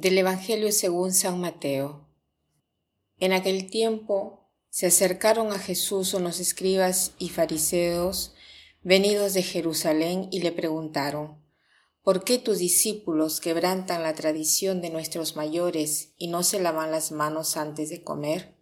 [0.00, 2.06] Del Evangelio según San Mateo.
[3.18, 8.32] En aquel tiempo se acercaron a Jesús unos escribas y fariseos
[8.84, 11.42] venidos de Jerusalén y le preguntaron,
[12.04, 17.10] ¿por qué tus discípulos quebrantan la tradición de nuestros mayores y no se lavan las
[17.10, 18.54] manos antes de comer?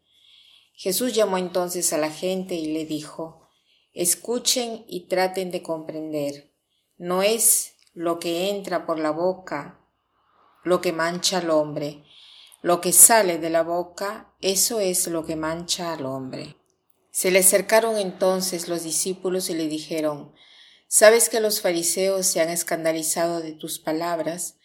[0.72, 3.46] Jesús llamó entonces a la gente y le dijo,
[3.92, 6.54] escuchen y traten de comprender.
[6.96, 9.82] No es lo que entra por la boca
[10.66, 12.02] lo que mancha al hombre.
[12.60, 16.56] Lo que sale de la boca, eso es lo que mancha al hombre.
[17.12, 20.32] Se le acercaron entonces los discípulos y le dijeron,
[20.88, 24.56] ¿Sabes que los fariseos se han escandalizado de tus palabras?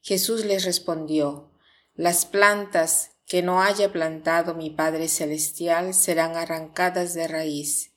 [0.00, 1.50] Jesús les respondió,
[1.92, 7.94] Las plantas que no haya plantado mi Padre Celestial serán arrancadas de raíz.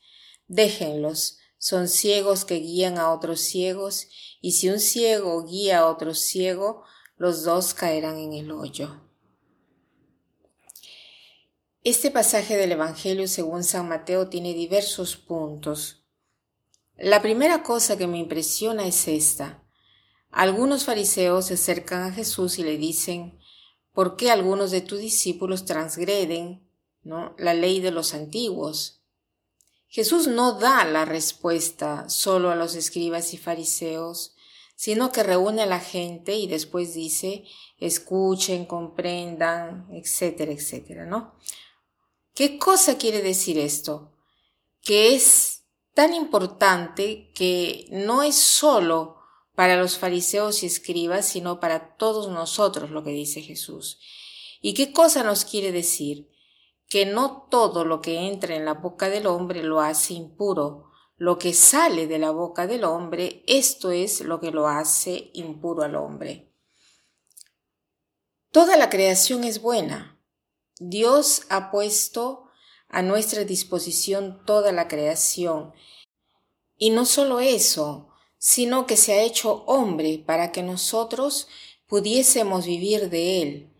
[0.47, 4.07] Déjenlos, son ciegos que guían a otros ciegos,
[4.41, 6.85] y si un ciego guía a otro ciego,
[7.21, 8.99] los dos caerán en el hoyo.
[11.83, 16.03] Este pasaje del Evangelio según San Mateo tiene diversos puntos.
[16.97, 19.63] La primera cosa que me impresiona es esta.
[20.31, 23.37] Algunos fariseos se acercan a Jesús y le dicen,
[23.93, 26.67] ¿por qué algunos de tus discípulos transgreden
[27.03, 29.03] la ley de los antiguos?
[29.87, 34.33] Jesús no da la respuesta solo a los escribas y fariseos,
[34.81, 37.43] sino que reúne a la gente y después dice,
[37.77, 41.35] escuchen, comprendan, etcétera, etcétera, ¿no?
[42.33, 44.11] ¿Qué cosa quiere decir esto?
[44.81, 49.17] Que es tan importante que no es solo
[49.53, 53.99] para los fariseos y escribas, sino para todos nosotros lo que dice Jesús.
[54.61, 56.27] ¿Y qué cosa nos quiere decir?
[56.89, 60.90] Que no todo lo que entra en la boca del hombre lo hace impuro,
[61.21, 65.83] lo que sale de la boca del hombre, esto es lo que lo hace impuro
[65.83, 66.51] al hombre.
[68.51, 70.19] Toda la creación es buena.
[70.79, 72.45] Dios ha puesto
[72.89, 75.73] a nuestra disposición toda la creación.
[76.75, 81.47] Y no solo eso, sino que se ha hecho hombre para que nosotros
[81.85, 83.73] pudiésemos vivir de Él.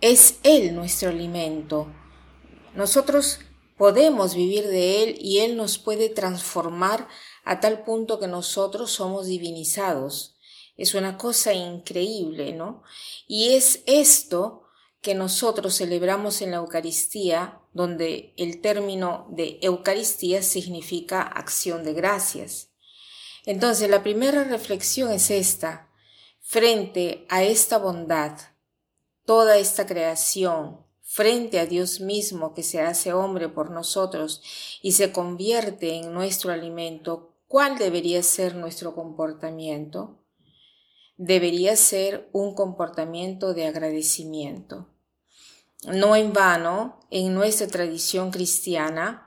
[0.00, 1.92] Es Él nuestro alimento.
[2.76, 3.40] Nosotros
[3.76, 7.08] Podemos vivir de Él y Él nos puede transformar
[7.44, 10.36] a tal punto que nosotros somos divinizados.
[10.76, 12.82] Es una cosa increíble, ¿no?
[13.26, 14.62] Y es esto
[15.00, 22.70] que nosotros celebramos en la Eucaristía, donde el término de Eucaristía significa acción de gracias.
[23.44, 25.90] Entonces, la primera reflexión es esta.
[26.40, 28.38] Frente a esta bondad,
[29.24, 30.85] toda esta creación,
[31.16, 34.42] frente a Dios mismo que se hace hombre por nosotros
[34.82, 40.22] y se convierte en nuestro alimento, ¿cuál debería ser nuestro comportamiento?
[41.16, 44.90] Debería ser un comportamiento de agradecimiento.
[45.86, 49.26] No en vano, en nuestra tradición cristiana,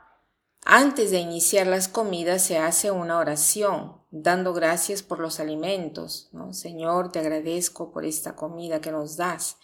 [0.63, 6.29] antes de iniciar las comidas se hace una oración, dando gracias por los alimentos.
[6.51, 9.57] Señor, te agradezco por esta comida que nos das.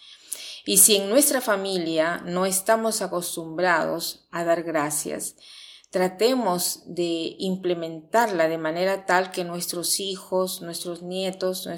[0.64, 5.36] Y si en nuestra familia no estamos acostumbrados a dar gracias,
[5.90, 11.68] tratemos de implementarla de manera tal que nuestros hijos, nuestros nietos,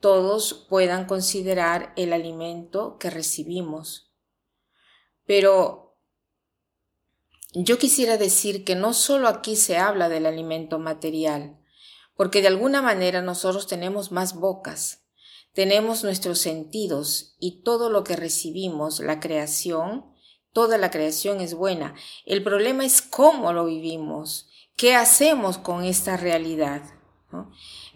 [0.00, 4.12] todos puedan considerar el alimento que recibimos.
[5.26, 5.98] Pero
[7.52, 11.58] yo quisiera decir que no solo aquí se habla del alimento material,
[12.14, 15.04] porque de alguna manera nosotros tenemos más bocas,
[15.52, 20.04] tenemos nuestros sentidos y todo lo que recibimos, la creación,
[20.52, 21.94] toda la creación es buena.
[22.24, 26.82] El problema es cómo lo vivimos, qué hacemos con esta realidad.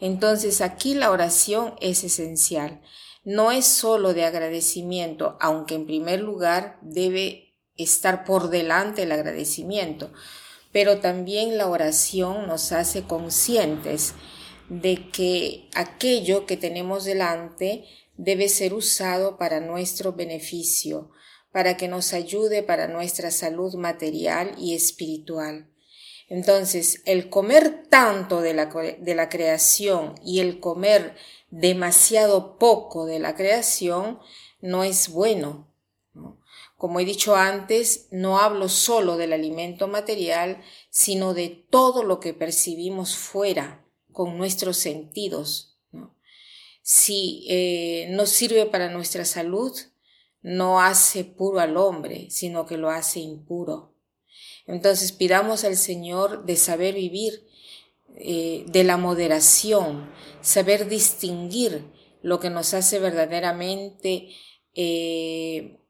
[0.01, 2.81] Entonces aquí la oración es esencial.
[3.25, 10.13] No es solo de agradecimiento, aunque en primer lugar debe estar por delante el agradecimiento,
[10.73, 14.15] pero también la oración nos hace conscientes
[14.81, 17.85] de que aquello que tenemos delante
[18.17, 21.11] debe ser usado para nuestro beneficio,
[21.53, 25.71] para que nos ayude para nuestra salud material y espiritual.
[26.29, 31.15] Entonces, el comer tanto de la, de la creación y el comer
[31.51, 34.19] demasiado poco de la creación
[34.61, 35.71] no es bueno.
[36.77, 42.35] Como he dicho antes, no hablo solo del alimento material, sino de todo lo que
[42.35, 43.84] percibimos fuera,
[44.15, 45.77] con nuestros sentidos.
[46.81, 49.73] Si eh, no sirve para nuestra salud,
[50.43, 53.95] no hace puro al hombre, sino que lo hace impuro.
[54.67, 57.47] Entonces pidamos al Señor de saber vivir,
[58.17, 61.85] eh, de la moderación, saber distinguir
[62.23, 64.29] lo que nos hace verdaderamente,
[64.75, 65.81] eh,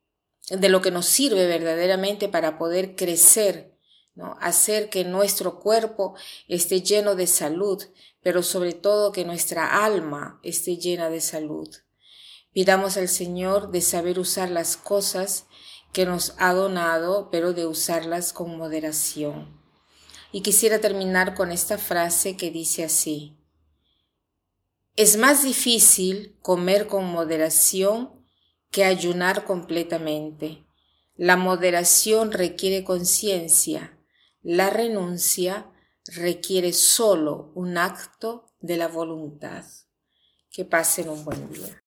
[0.49, 3.74] de lo que nos sirve verdaderamente para poder crecer,
[4.41, 6.15] hacer que nuestro cuerpo
[6.49, 7.83] esté lleno de salud,
[8.23, 11.69] pero sobre todo que nuestra alma esté llena de salud.
[12.53, 15.47] Pidamos al Señor de saber usar las cosas
[15.93, 19.61] que nos ha donado, pero de usarlas con moderación.
[20.33, 23.37] Y quisiera terminar con esta frase que dice así.
[24.97, 28.25] Es más difícil comer con moderación
[28.71, 30.65] que ayunar completamente.
[31.17, 33.94] La moderación requiere conciencia,
[34.45, 35.73] la renuncia
[36.07, 39.65] requiere solo un acto de la voluntad.
[40.51, 41.84] Que pasen un buen día.